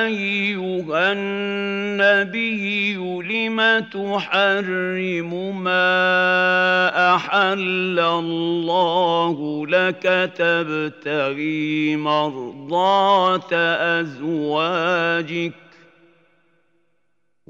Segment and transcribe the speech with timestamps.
[0.06, 13.54] أيها النبي لم تحرم ما أحل الله لك؟ تبتغي مرضات
[14.00, 15.71] أزواجك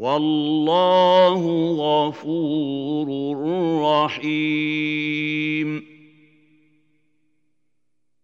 [0.01, 1.41] والله
[1.77, 3.37] غفور
[3.83, 5.85] رحيم.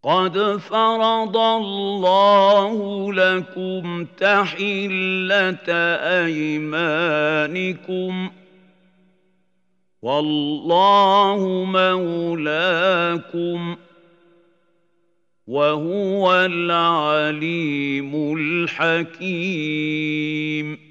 [0.02, 5.72] قد فرض الله لكم تحلة
[6.24, 8.30] أيمانكم.
[10.02, 13.76] والله مولاكم
[15.46, 20.87] وهو العليم الحكيم.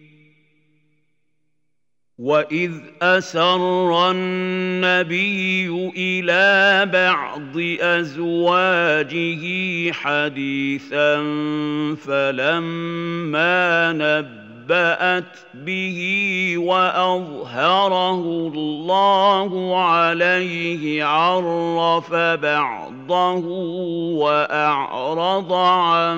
[2.20, 2.72] واذ
[3.02, 9.44] اسر النبي إلى بعض ازواجه
[9.92, 11.16] حديثا
[11.96, 23.46] فلما نبات به واظهره الله عليه عرف بعضه
[24.18, 26.18] واعرض عن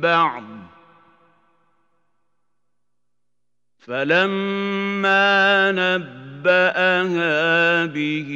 [0.00, 0.55] بعض
[3.86, 8.30] فلما نبأها به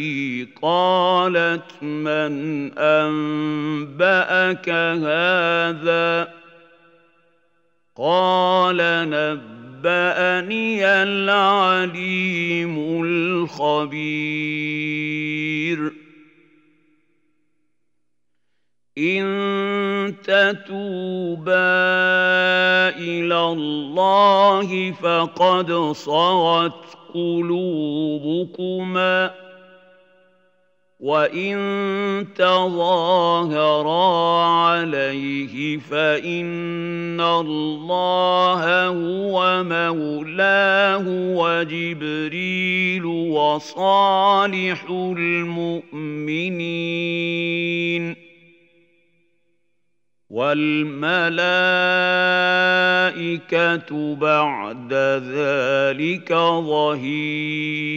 [0.63, 2.33] قالت من
[2.79, 6.33] أنبأك هذا
[7.97, 8.77] قال
[9.11, 14.71] نبأني العليم الخبير
[18.99, 19.60] إن
[20.25, 21.55] تتوبا
[22.99, 28.71] إلى الله فقد صغت قلوبكما
[31.01, 31.57] وإن
[32.37, 34.01] تظاهرا
[34.45, 41.05] عليه فإن الله هو مولاه
[41.37, 45.91] وجبريل وصالح المؤمنين.
[50.31, 51.11] والملائكة
[54.15, 54.93] بعد
[55.23, 56.33] ذلك
[56.67, 57.91] ظهير.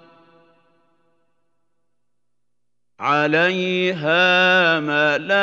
[3.01, 5.41] عليها ملائكة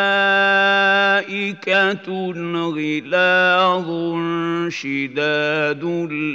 [2.71, 3.89] غلاظ
[4.69, 5.85] شداد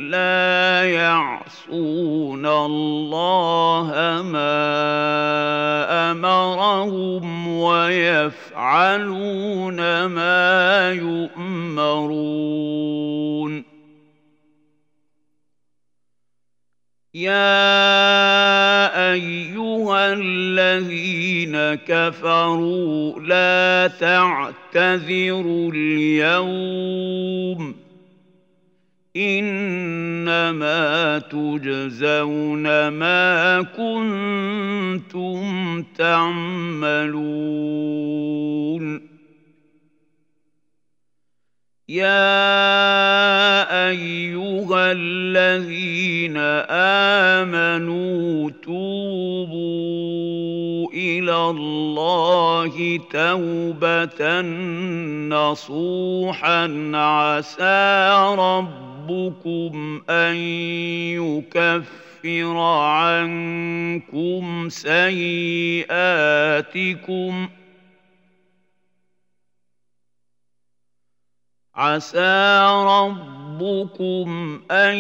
[0.10, 4.52] لا يعصون الله ما
[6.12, 9.26] أمرهم ويفعلون
[10.06, 12.44] ما يؤمرون.
[17.14, 17.74] يا
[19.12, 19.53] أيها
[20.14, 27.76] الذين كفروا لا تعتذروا اليوم
[29.16, 35.44] إنما تجزون ما كنتم
[35.98, 37.54] تعملون
[41.90, 42.24] يا
[43.90, 46.38] أيها الذين
[47.38, 48.50] آمنوا
[51.24, 54.42] إلى الله توبة
[55.32, 56.92] نصوحا.
[56.96, 60.36] عسى ربكم أن
[61.16, 65.90] يكفر عنكم سيئاتكم.
[71.76, 72.60] عسى
[73.62, 74.96] ربكم ان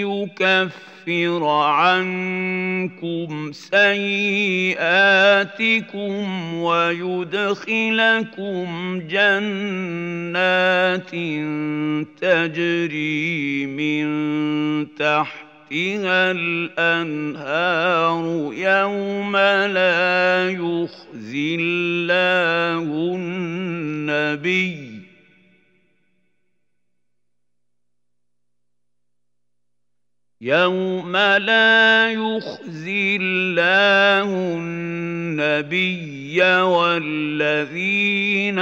[0.00, 4.74] يكفر عنكم سيئاتكم
[6.54, 8.66] ويدخلكم
[9.08, 11.10] جنات
[12.20, 14.06] تجري من
[14.94, 18.24] تحتها الانهار
[18.54, 19.36] يوم
[19.66, 24.85] لا يخزي الله النبي
[30.46, 38.58] يوم لا يخزي الله النبي والذين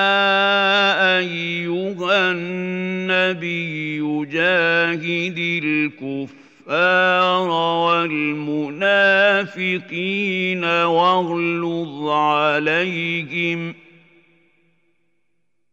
[1.18, 6.39] أيها النبي جاهد الكفر
[6.69, 7.50] الكفار
[8.00, 8.83] والمنافقين
[10.63, 13.75] واغلظ عليهم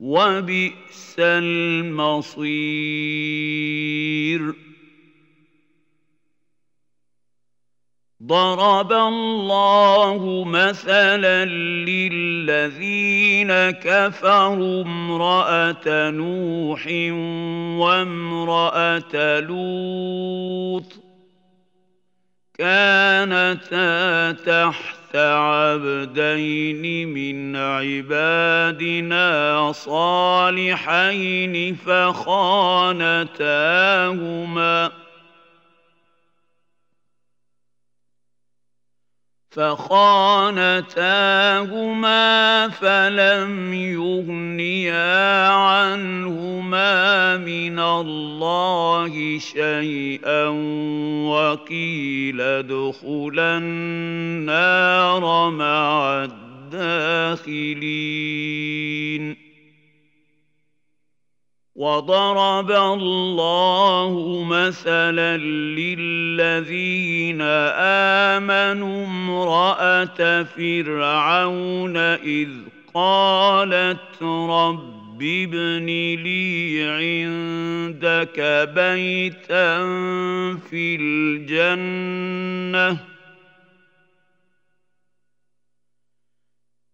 [0.00, 2.42] وبئس المصير.
[8.26, 11.44] ضرب الله مثلا
[11.84, 16.86] للذين كفروا امرأة نوح
[17.82, 20.92] وامرأة لوط
[22.58, 29.22] كانتا تحت عبدين من عبادنا
[29.72, 33.02] صالحين فخانتاهما
[39.52, 40.98] فخانتاهما
[42.68, 50.48] فلم يغنيا عنهما من الله شيئا
[51.28, 56.24] وقيل ادخلا النار مع
[56.72, 57.82] الداخلين.
[61.76, 65.36] وضرب الله مثلا
[65.76, 67.38] للذين
[68.32, 72.48] امنوا امراه فرعون اذ
[72.94, 75.86] قالت رب ابن
[76.22, 78.40] لي عندك
[78.74, 79.78] بيتا
[80.70, 83.11] في الجنه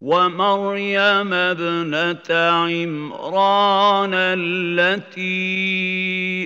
[0.00, 5.28] ومريم ابنة عمران التي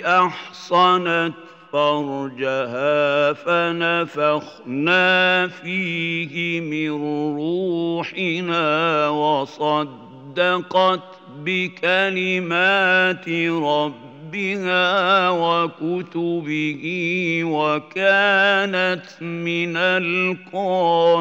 [0.06, 1.34] أحصنت
[1.72, 5.06] فرجها فنفخنا
[5.46, 6.90] فيه من
[7.36, 11.02] روحنا وصدقت
[11.44, 16.82] بكلمات ربها ربها وكتبه
[17.44, 21.20] وكانت من القانتين.